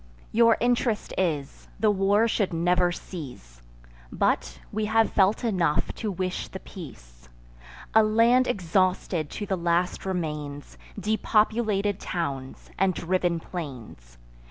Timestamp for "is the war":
1.15-2.27